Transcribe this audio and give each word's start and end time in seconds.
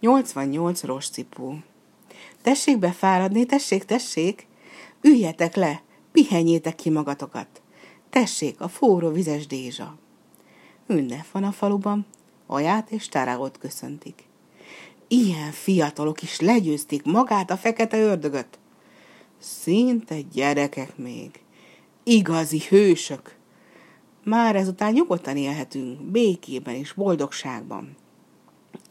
88 0.00 0.82
rostcipó. 0.82 1.58
Tessék 2.42 2.78
befáradni, 2.78 3.46
tessék, 3.46 3.84
tessék! 3.84 4.46
Üljetek 5.00 5.54
le, 5.54 5.82
pihenjétek 6.12 6.74
ki 6.74 6.90
magatokat. 6.90 7.62
Tessék, 8.10 8.60
a 8.60 8.68
forró 8.68 9.10
vizes 9.10 9.46
dézsa. 9.46 9.98
Ünnep 10.86 11.30
van 11.30 11.44
a 11.44 11.52
faluban, 11.52 12.06
aját 12.46 12.90
és 12.90 13.08
tárágot 13.08 13.58
köszöntik. 13.58 14.24
Ilyen 15.08 15.50
fiatalok 15.50 16.22
is 16.22 16.40
legyőzték 16.40 17.02
magát 17.02 17.50
a 17.50 17.56
fekete 17.56 17.98
ördögöt. 17.98 18.58
Szinte 19.38 20.20
gyerekek 20.20 20.96
még. 20.96 21.40
Igazi 22.02 22.62
hősök. 22.68 23.36
Már 24.24 24.56
ezután 24.56 24.92
nyugodtan 24.92 25.36
élhetünk, 25.36 26.00
békében 26.00 26.74
és 26.74 26.92
boldogságban. 26.92 27.96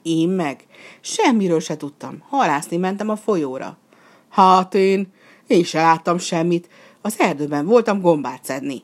Én 0.02 0.30
meg 0.30 0.66
semmiről 1.02 1.60
se 1.60 1.78
tudtam. 1.78 2.24
Halászni 2.30 2.78
mentem 2.78 3.10
a 3.10 3.16
folyóra. 3.16 3.78
Hát 4.30 4.74
én, 4.74 5.14
én 5.48 5.64
se 5.64 5.82
láttam 5.82 6.18
semmit. 6.18 6.70
Az 7.02 7.20
erdőben 7.20 7.66
voltam 7.66 8.02
gombát 8.02 8.46
szedni. 8.46 8.84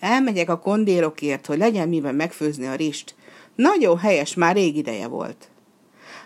Elmegyek 0.00 0.48
a 0.48 0.58
kondérokért, 0.58 1.46
hogy 1.46 1.58
legyen 1.58 1.88
miben 1.88 2.14
megfőzni 2.14 2.66
a 2.66 2.74
rist. 2.74 3.14
Nagyon 3.54 3.98
helyes, 3.98 4.34
már 4.34 4.54
rég 4.54 4.76
ideje 4.76 5.06
volt. 5.06 5.50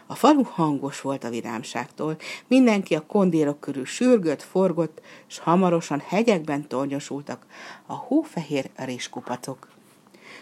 A 0.07 0.15
falu 0.15 0.43
hangos 0.43 1.01
volt 1.01 1.25
a 1.25 1.29
vidámságtól, 1.29 2.17
mindenki 2.47 2.95
a 2.95 3.07
kondérok 3.07 3.61
körül 3.61 3.85
sürgött, 3.85 4.43
forgott, 4.43 5.01
és 5.29 5.39
hamarosan 5.39 6.03
hegyekben 6.07 6.69
tornyosultak 6.69 7.47
a 7.87 7.95
hófehér 7.95 8.71
riskupacok. 8.75 9.69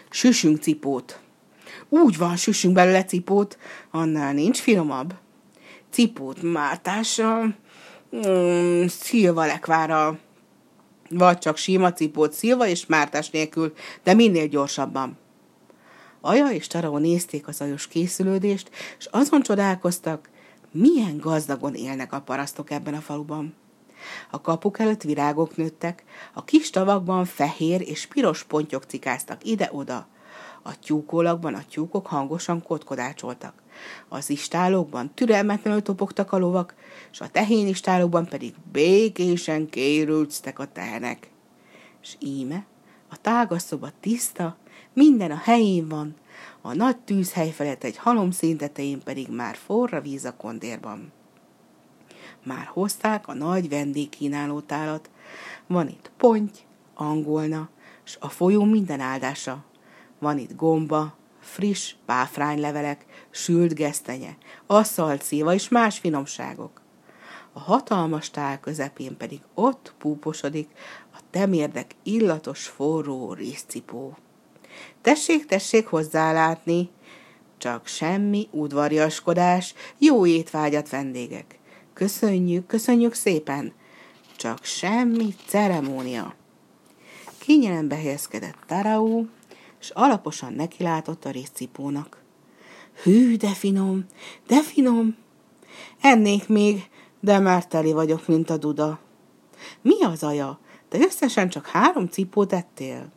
Süsünk 0.09 0.61
cipót. 0.61 1.19
Úgy 1.89 2.17
van, 2.17 2.35
süsünk 2.35 2.73
belőle 2.73 3.03
cipót, 3.03 3.57
annál 3.91 4.33
nincs 4.33 4.59
finomabb. 4.59 5.13
Cipót 5.89 6.41
mártással, 6.41 7.55
mm, 8.27 8.85
szilva 8.85 9.45
lekvára, 9.45 10.19
vagy 11.09 11.37
csak 11.37 11.57
sima 11.57 11.93
cipót 11.93 12.33
szilva 12.33 12.67
és 12.67 12.85
mártás 12.85 13.29
nélkül, 13.29 13.73
de 14.03 14.13
minél 14.13 14.47
gyorsabban. 14.47 15.17
Aja 16.21 16.49
és 16.49 16.67
Taraó 16.67 16.97
nézték 16.97 17.47
az 17.47 17.61
ajos 17.61 17.87
készülődést, 17.87 18.69
és 18.97 19.07
azon 19.11 19.41
csodálkoztak, 19.41 20.29
milyen 20.71 21.17
gazdagon 21.17 21.73
élnek 21.73 22.13
a 22.13 22.21
parasztok 22.21 22.71
ebben 22.71 22.93
a 22.93 23.01
faluban. 23.01 23.53
A 24.31 24.41
kapuk 24.41 24.79
előtt 24.79 25.01
virágok 25.01 25.55
nőttek, 25.55 26.03
a 26.33 26.43
kis 26.43 26.69
tavakban 26.69 27.25
fehér 27.25 27.81
és 27.81 28.05
piros 28.05 28.43
pontyok 28.43 28.83
cikáztak 28.83 29.45
ide-oda. 29.45 30.07
A 30.67 30.79
tyúkólakban 30.79 31.53
a 31.53 31.65
tyúkok 31.69 32.07
hangosan 32.07 32.63
kotkodácsoltak. 32.63 33.53
Az 34.07 34.29
istálókban 34.29 35.13
türelmetlenül 35.13 35.81
topogtak 35.81 36.31
a 36.31 36.37
lovak, 36.37 36.75
és 37.11 37.21
a 37.21 37.27
tehén 37.27 37.67
istálókban 37.67 38.25
pedig 38.25 38.53
békésen 38.71 39.69
kérülctek 39.69 40.59
a 40.59 40.65
tehenek. 40.65 41.29
És 42.01 42.15
íme, 42.19 42.65
a 43.09 43.21
tágas 43.21 43.63
tiszta, 43.99 44.57
minden 44.93 45.31
a 45.31 45.41
helyén 45.43 45.87
van, 45.87 46.15
a 46.61 46.73
nagy 46.73 46.97
tűzhely 46.97 47.51
felett 47.51 47.83
egy 47.83 47.97
halom 47.97 48.31
színtetején 48.31 49.03
pedig 49.03 49.29
már 49.29 49.55
forra 49.55 50.01
víz 50.01 50.25
a 50.25 50.35
kondérban. 50.35 51.11
Már 52.43 52.65
hozták 52.65 53.27
a 53.27 53.33
nagy 53.33 53.69
vendégkínáló 53.69 54.59
tálat. 54.59 55.09
Van 55.67 55.87
itt 55.87 56.11
ponty, 56.17 56.57
angolna, 56.93 57.69
s 58.03 58.17
a 58.19 58.29
folyó 58.29 58.63
minden 58.63 58.99
áldása. 58.99 59.63
Van 60.19 60.37
itt 60.37 60.55
gomba, 60.55 61.15
friss 61.39 61.95
páfránylevelek, 62.05 63.05
sült 63.29 63.73
gesztenye, 63.73 64.37
asszalt 64.65 65.23
szíva 65.23 65.53
és 65.53 65.69
más 65.69 65.99
finomságok. 65.99 66.81
A 67.53 67.59
hatalmas 67.59 68.29
tál 68.29 68.59
közepén 68.59 69.17
pedig 69.17 69.39
ott 69.53 69.93
púposodik 69.97 70.69
a 71.13 71.17
temérdek 71.29 71.95
illatos 72.03 72.67
forró 72.67 73.33
részcipó. 73.33 74.17
Tessék, 75.01 75.45
tessék 75.45 75.87
hozzálátni. 75.87 76.89
Csak 77.57 77.87
semmi 77.87 78.47
udvariaskodás, 78.51 79.73
jó 79.97 80.25
étvágyat 80.25 80.89
vendégek. 80.89 81.59
Köszönjük, 81.93 82.65
köszönjük 82.67 83.13
szépen. 83.13 83.73
Csak 84.37 84.63
semmi 84.63 85.35
ceremónia. 85.47 86.35
Kényelembe 87.37 87.95
helyezkedett 87.95 88.57
Taraú, 88.67 89.27
és 89.85 89.91
alaposan 89.93 90.53
nekilátott 90.53 91.25
a 91.25 91.29
részcipónak. 91.29 92.23
Hű, 93.03 93.35
de 93.35 93.49
finom, 93.49 94.05
de 94.47 94.61
finom. 94.61 95.15
Ennék 96.01 96.47
még, 96.47 96.89
de 97.19 97.39
már 97.39 97.67
teli 97.67 97.93
vagyok, 97.93 98.27
mint 98.27 98.49
a 98.49 98.57
duda. 98.57 98.99
Mi 99.81 100.03
az 100.03 100.23
aja? 100.23 100.59
Te 100.89 100.97
összesen 100.97 101.49
csak 101.49 101.65
három 101.65 102.07
cipót 102.07 102.53
ettél? 102.53 103.11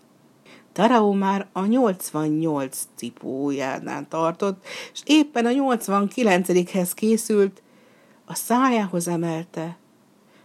Taraó 0.73 1.13
már 1.13 1.49
a 1.53 1.67
88 1.67 2.89
cipójánál 2.95 4.09
tartott, 4.09 4.65
és 4.93 5.01
éppen 5.05 5.47
a 5.47 5.51
89-hez 5.51 6.91
készült, 6.95 7.63
a 8.25 8.35
szájához 8.35 9.09
emelte, 9.09 9.77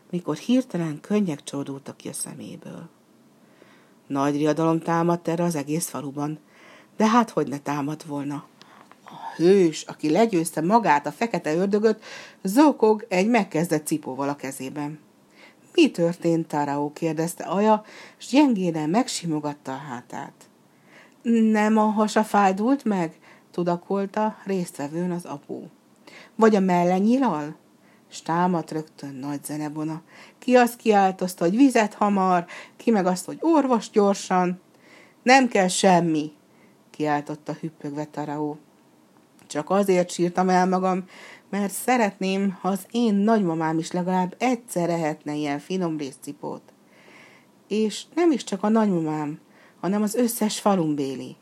mikor 0.10 0.36
hirtelen 0.36 1.00
könnyek 1.02 1.44
csordultak 1.44 1.98
ki 1.98 2.08
a 2.08 2.14
szeméből. 2.14 2.90
Nagy 4.08 4.38
riadalom 4.38 4.80
támadt 4.80 5.28
erre 5.28 5.44
az 5.44 5.56
egész 5.56 5.88
faluban, 5.88 6.40
de 6.98 7.08
hát 7.08 7.30
hogy 7.30 7.48
ne 7.48 7.58
támadt 7.58 8.04
volna. 8.04 8.46
A 9.06 9.36
hős, 9.36 9.82
aki 9.82 10.12
legyőzte 10.12 10.62
magát 10.62 11.06
a 11.06 11.12
fekete 11.12 11.56
ördögöt, 11.56 12.04
zokog 12.44 13.06
egy 13.10 13.28
megkezdett 13.28 13.86
cipóval 13.86 14.30
a 14.30 14.36
kezében. 14.36 15.00
Mi 15.74 15.92
történt, 15.92 16.48
Taraó? 16.48 16.92
kérdezte 16.94 17.44
Aja, 17.44 17.84
s 18.18 18.28
gyengéden 18.28 18.90
megsimogatta 18.90 19.72
a 19.72 19.78
hátát. 19.90 20.34
Nem 21.52 21.78
a 21.78 21.86
hasa 21.86 22.24
fájdult 22.24 22.84
meg? 22.84 23.20
tudakolta 23.52 24.36
résztvevőn 24.46 25.12
az 25.12 25.26
apu. 25.26 25.62
Vagy 26.36 26.56
a 26.56 26.60
mellenyilal? 26.60 27.56
S 28.14 28.22
támadt 28.22 28.72
rögtön 28.72 29.16
nagy 29.16 29.44
zenebona. 29.44 30.02
Ki 30.40 30.56
azt 30.56 30.76
kiáltozta, 30.76 31.44
hogy 31.44 31.56
vizet 31.56 31.94
hamar, 31.94 32.46
ki 32.78 32.92
meg 32.92 33.06
azt, 33.06 33.26
hogy 33.26 33.38
orvos 33.40 33.90
gyorsan. 33.90 34.62
Nem 35.24 35.48
kell 35.48 35.68
semmi, 35.68 36.32
kiáltotta 36.90 37.54
hüppögve 37.54 38.06
Taraó. 38.06 38.58
Csak 39.48 39.70
azért 39.70 40.10
sírtam 40.10 40.50
el 40.50 40.68
magam, 40.68 41.04
mert 41.50 41.74
szeretném, 41.74 42.58
ha 42.62 42.70
az 42.70 42.86
én 42.92 43.14
nagymamám 43.14 43.78
is 43.78 43.92
legalább 43.92 44.36
egyszer 44.38 44.90
ehetne 44.90 45.34
ilyen 45.34 45.60
finom 45.60 45.98
részcipót. 45.98 46.62
És 47.68 48.04
nem 48.16 48.32
is 48.32 48.44
csak 48.44 48.64
a 48.64 48.70
nagymamám, 48.70 49.40
hanem 49.80 50.02
az 50.02 50.16
összes 50.16 50.60
falumbéli. 50.60 51.36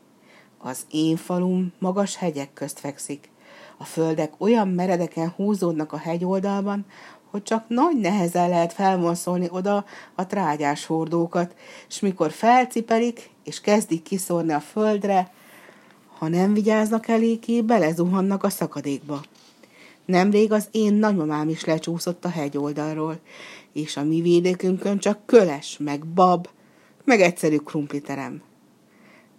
Az 0.58 0.86
én 0.90 1.16
falum 1.16 1.72
magas 1.78 2.16
hegyek 2.16 2.52
közt 2.52 2.78
fekszik. 2.78 3.30
A 3.76 3.84
földek 3.84 4.32
olyan 4.38 4.68
meredeken 4.68 5.32
húzódnak 5.36 5.92
a 5.92 5.98
hegyoldalban, 5.98 6.86
hogy 7.30 7.42
csak 7.42 7.64
nagy 7.68 7.96
nehezen 7.96 8.48
lehet 8.48 8.72
felmonszolni 8.72 9.48
oda 9.50 9.84
a 10.14 10.26
trágyás 10.26 10.86
hordókat, 10.86 11.54
és 11.88 12.00
mikor 12.00 12.30
felcipelik 12.30 13.30
és 13.44 13.60
kezdik 13.60 14.02
kiszórni 14.02 14.52
a 14.52 14.60
földre, 14.60 15.32
ha 16.18 16.28
nem 16.28 16.52
vigyáznak 16.52 17.08
eléggé, 17.08 17.62
belezuhannak 17.62 18.44
a 18.44 18.50
szakadékba. 18.50 19.20
Nemrég 20.04 20.52
az 20.52 20.68
én 20.70 20.94
nagymamám 20.94 21.48
is 21.48 21.64
lecsúszott 21.64 22.24
a 22.24 22.28
hegyoldalról, 22.28 23.18
és 23.72 23.96
a 23.96 24.04
mi 24.04 24.20
védékünkön 24.20 24.98
csak 24.98 25.26
köles, 25.26 25.76
meg 25.78 26.06
bab, 26.06 26.48
meg 27.04 27.20
egyszerű 27.20 27.56
krumpliterem. 27.56 28.42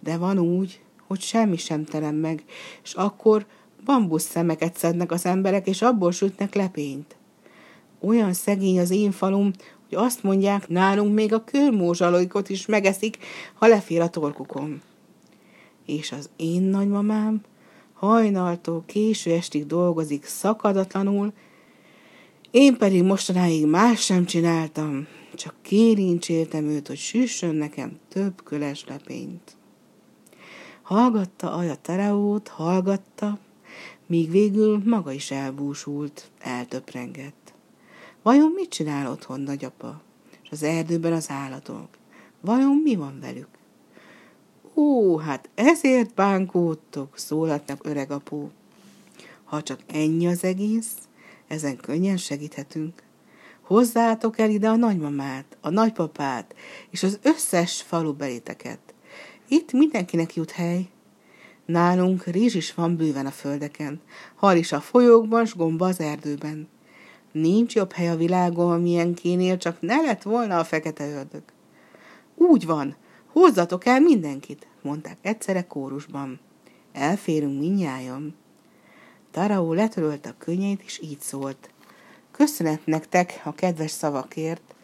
De 0.00 0.16
van 0.16 0.38
úgy, 0.38 0.80
hogy 1.06 1.20
semmi 1.20 1.56
sem 1.56 1.84
terem 1.84 2.14
meg, 2.14 2.44
és 2.82 2.92
akkor 2.94 3.46
bambusz 3.84 4.24
szemeket 4.24 4.76
szednek 4.76 5.12
az 5.12 5.26
emberek, 5.26 5.66
és 5.66 5.82
abból 5.82 6.12
sütnek 6.12 6.54
lepényt. 6.54 7.16
Olyan 8.00 8.32
szegény 8.32 8.78
az 8.78 8.90
én 8.90 9.10
falum, 9.10 9.50
hogy 9.88 9.98
azt 9.98 10.22
mondják, 10.22 10.68
nálunk 10.68 11.14
még 11.14 11.32
a 11.32 11.44
körmózsalóikot 11.44 12.48
is 12.48 12.66
megeszik, 12.66 13.18
ha 13.54 13.66
lefér 13.66 14.00
a 14.00 14.08
torkukon. 14.08 14.82
És 15.86 16.12
az 16.12 16.30
én 16.36 16.62
nagymamám 16.62 17.40
hajnaltól 17.92 18.82
késő 18.86 19.32
estig 19.32 19.66
dolgozik 19.66 20.24
szakadatlanul, 20.24 21.32
én 22.50 22.76
pedig 22.76 23.02
mostanáig 23.02 23.66
más 23.66 24.00
sem 24.00 24.24
csináltam, 24.24 25.06
csak 25.34 25.54
kérincséltem 25.62 26.64
őt, 26.64 26.86
hogy 26.86 26.96
süssön 26.96 27.54
nekem 27.54 27.98
több 28.08 28.42
köles 28.44 28.84
lepényt. 28.88 29.56
Hallgatta 30.82 31.52
Aja 31.52 31.74
Tereót, 31.74 32.48
hallgatta, 32.48 33.38
míg 34.06 34.30
végül 34.30 34.82
maga 34.84 35.12
is 35.12 35.30
elbúsult, 35.30 36.30
eltöprengett. 36.38 37.54
Vajon 38.22 38.52
mit 38.54 38.68
csinál 38.68 39.10
otthon 39.10 39.40
nagyapa? 39.40 40.02
És 40.42 40.50
az 40.50 40.62
erdőben 40.62 41.12
az 41.12 41.30
állatok. 41.30 41.88
Vajon 42.40 42.76
mi 42.76 42.94
van 42.94 43.18
velük? 43.20 43.48
Ó, 44.74 45.16
hát 45.16 45.48
ezért 45.54 46.14
bánkódtok, 46.14 47.16
öreg 47.82 48.10
apu. 48.10 48.48
Ha 49.44 49.62
csak 49.62 49.80
ennyi 49.86 50.26
az 50.26 50.44
egész, 50.44 50.92
ezen 51.48 51.76
könnyen 51.76 52.16
segíthetünk. 52.16 53.02
Hozzátok 53.60 54.38
el 54.38 54.50
ide 54.50 54.68
a 54.68 54.76
nagymamát, 54.76 55.56
a 55.60 55.70
nagypapát 55.70 56.54
és 56.90 57.02
az 57.02 57.18
összes 57.22 57.82
falubeléteket. 57.82 58.78
Itt 59.48 59.72
mindenkinek 59.72 60.34
jut 60.34 60.50
hely. 60.50 60.88
Nálunk 61.64 62.24
rizs 62.24 62.54
is 62.54 62.74
van 62.74 62.96
bőven 62.96 63.26
a 63.26 63.30
földeken, 63.30 64.00
hal 64.34 64.56
is 64.56 64.72
a 64.72 64.80
folyókban, 64.80 65.46
s 65.46 65.54
gomba 65.56 65.86
az 65.86 66.00
erdőben. 66.00 66.68
Nincs 67.32 67.74
jobb 67.74 67.92
hely 67.92 68.08
a 68.08 68.16
világon, 68.16 68.80
milyen 68.80 69.14
kénél, 69.14 69.56
csak 69.56 69.80
ne 69.80 70.00
lett 70.00 70.22
volna 70.22 70.58
a 70.58 70.64
fekete 70.64 71.08
ördög. 71.08 71.42
Úgy 72.34 72.66
van, 72.66 72.96
hozzatok 73.26 73.86
el 73.86 74.00
mindenkit, 74.00 74.66
mondták 74.82 75.18
egyszerre 75.20 75.66
kórusban. 75.66 76.40
Elférünk 76.92 77.60
minnyáján. 77.60 78.34
Taraó 79.30 79.72
letörölte 79.72 80.28
a 80.28 80.34
könnyeit, 80.38 80.82
és 80.84 81.00
így 81.02 81.20
szólt. 81.20 81.70
Köszönet 82.30 82.86
nektek 82.86 83.40
a 83.44 83.54
kedves 83.54 83.90
szavakért, 83.90 84.74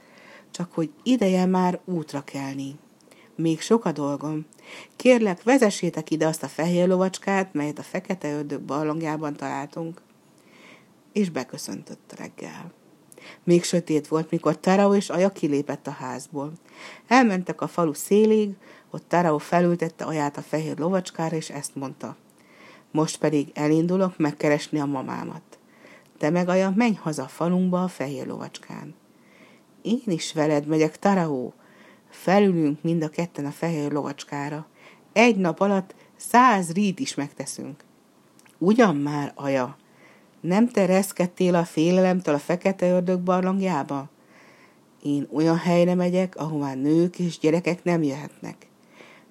csak 0.51 0.73
hogy 0.73 0.91
ideje 1.03 1.47
már 1.47 1.81
útra 1.85 2.25
kelni. 2.25 2.79
Még 3.41 3.61
sok 3.61 3.85
a 3.85 3.93
dolgom. 3.93 4.47
Kérlek, 4.97 5.43
vezessétek 5.43 6.11
ide 6.11 6.27
azt 6.27 6.43
a 6.43 6.49
fehér 6.49 6.89
lovacskát, 6.89 7.53
melyet 7.55 7.79
a 7.79 7.83
fekete 7.83 8.33
ördög 8.33 8.61
barlangjában 8.61 9.37
találtunk. 9.37 10.03
És 11.13 11.31
beköszöntött 11.31 12.15
reggel. 12.17 12.73
Még 13.45 13.65
sötét 13.65 14.09
volt, 14.09 14.31
mikor 14.31 14.61
Tarao 14.61 14.95
és 14.95 15.09
Aja 15.09 15.31
kilépett 15.31 15.87
a 15.87 15.91
házból. 15.91 16.53
Elmentek 17.07 17.61
a 17.61 17.67
falu 17.67 17.93
szélig, 17.93 18.51
ott 18.91 19.09
Tarao 19.09 19.39
felültette 19.39 20.05
Aját 20.05 20.37
a 20.37 20.43
fehér 20.43 20.79
lovacskára, 20.79 21.37
és 21.37 21.51
ezt 21.51 21.75
mondta. 21.75 22.17
Most 22.91 23.19
pedig 23.19 23.51
elindulok 23.55 24.19
megkeresni 24.19 24.81
a 24.81 24.85
mamámat. 24.85 25.59
Te 26.19 26.31
meg 26.31 26.49
Aja, 26.49 26.73
menj 26.77 26.95
haza 26.95 27.23
a 27.23 27.29
falunkba 27.29 27.83
a 27.83 27.89
fehér 27.89 28.27
lovacskán. 28.27 28.95
Én 29.83 30.03
is 30.07 30.33
veled 30.33 30.67
megyek, 30.67 30.99
Tarao. 30.99 31.53
Felülünk 32.11 32.83
mind 32.83 33.03
a 33.03 33.09
ketten 33.09 33.45
a 33.45 33.51
fehér 33.51 33.93
lovacskára. 33.93 34.67
Egy 35.13 35.37
nap 35.37 35.61
alatt 35.61 35.95
száz 36.17 36.73
rít 36.73 37.01
is 37.01 37.15
megteszünk. 37.15 37.85
Ugyan 38.59 38.97
már, 38.97 39.33
Aja, 39.35 39.77
nem 40.41 40.69
te 40.69 40.87
reszkedtél 40.87 41.55
a 41.55 41.65
félelemtől 41.65 42.35
a 42.35 42.39
fekete 42.39 42.91
ördög 42.91 43.21
barlangjába? 43.21 44.09
Én 45.03 45.29
olyan 45.33 45.57
helyre 45.57 45.95
megyek, 45.95 46.37
ahová 46.37 46.75
nők 46.75 47.19
és 47.19 47.39
gyerekek 47.39 47.85
nem 47.85 48.03
jöhetnek. 48.03 48.67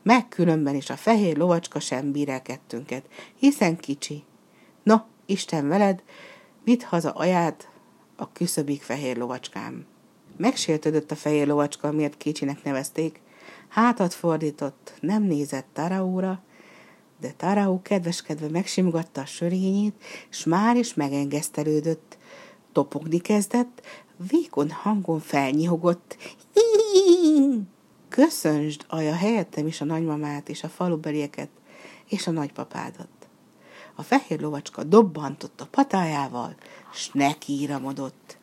Meg 0.04 0.28
különben 0.28 0.76
is 0.76 0.90
a 0.90 0.96
fehér 0.96 1.38
lovacska 1.38 1.80
sem 1.80 2.12
bír 2.12 2.30
el 2.30 2.42
kettőnket, 2.42 3.06
hiszen 3.36 3.78
kicsi. 3.78 4.24
No, 4.84 4.96
Isten 5.26 5.68
veled, 5.68 6.04
vidd 6.64 6.84
haza 6.84 7.12
aját 7.12 7.70
a 8.16 8.32
küszöbig 8.32 8.82
fehér 8.82 9.18
lovacskám. 9.18 9.86
Megsértődött 10.40 11.12
a 11.12 11.16
fehér 11.16 11.48
lovacska, 11.48 11.92
miért 11.92 12.18
kicsinek 12.18 12.64
nevezték. 12.64 13.22
Hátat 13.68 14.14
fordított, 14.14 14.94
nem 15.00 15.24
nézett 15.24 15.66
Taraóra, 15.74 16.42
de 17.20 17.32
Taraó 17.38 17.82
kedveskedve 17.82 18.50
megsimogatta 18.50 19.22
a 19.22 19.26
sörényét, 19.26 20.04
s 20.30 20.44
már 20.44 20.76
is 20.76 20.94
megengesztelődött. 20.94 22.18
Topogni 22.72 23.18
kezdett, 23.18 23.82
vékony 24.30 24.72
hangon 24.72 25.20
felnyihogott. 25.20 26.18
Köszönsd, 28.10 28.86
aja, 28.88 29.16
helyettem 29.16 29.68
is 29.68 29.82
a 29.82 29.86
nagymamát 29.86 30.50
és 30.50 30.64
a 30.64 30.70
falubelieket 30.70 31.50
és 32.10 32.28
a 32.28 32.32
nagypapádat. 32.32 33.28
A 33.96 34.04
fehér 34.04 34.40
lovacska 34.40 34.84
dobbantott 34.84 35.62
a 35.62 35.68
patájával, 35.72 36.56
s 36.94 37.10
nekiíramodott. 37.14 38.39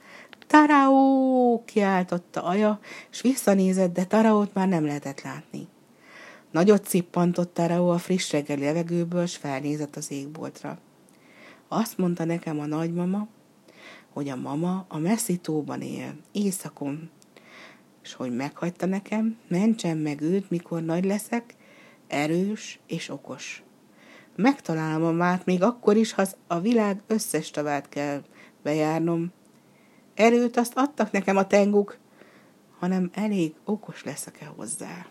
Taraó! 0.46 1.62
kiáltotta 1.64 2.43
Aja, 2.43 2.81
s 3.10 3.20
visszanézett, 3.20 3.93
de 3.93 4.04
Taraót 4.04 4.54
már 4.54 4.69
nem 4.69 4.84
lehetett 4.84 5.22
látni. 5.22 5.66
Nagyot 6.50 6.87
cippantott 6.87 7.54
Taraó 7.54 7.88
a 7.88 7.98
friss 7.98 8.32
reggeli 8.32 8.64
levegőből, 8.64 9.26
s 9.26 9.37
felnézett 9.37 9.96
az 9.96 10.10
égboltra. 10.10 10.78
Azt 11.69 11.98
mondta 11.98 12.25
nekem 12.25 12.60
a 12.60 12.66
nagymama, 12.66 13.26
hogy 14.12 14.28
a 14.28 14.37
mama 14.37 14.84
a 14.88 14.98
messzi 14.98 15.37
tóban 15.37 15.81
él, 15.81 16.14
éjszakon, 16.32 17.10
és 18.02 18.14
hogy 18.14 18.37
meghagyta 18.37 18.87
nekem, 18.87 19.37
mentsem 19.49 19.99
meg 19.99 20.20
őt, 20.20 20.50
mikor 20.50 20.82
nagy 20.82 21.04
leszek, 21.04 21.54
erős 22.06 22.81
és 22.87 23.08
okos. 23.08 23.62
Megtalálom 24.37 25.04
a 25.04 25.12
mát 25.12 25.44
még 25.44 25.62
akkor 25.62 25.96
is, 25.96 26.12
ha 26.12 26.25
a 26.46 26.60
világ 26.60 27.02
összes 27.06 27.50
tavát 27.50 27.88
kell 27.88 28.22
bejárnom. 28.62 29.32
Erőt 30.16 30.56
azt 30.56 30.72
adtak 30.76 31.10
nekem 31.10 31.36
a 31.36 31.46
tenguk, 31.46 31.98
hanem 32.78 33.10
elég 33.14 33.54
okos 33.64 34.04
leszek-e 34.04 34.46
hozzá. 34.56 35.06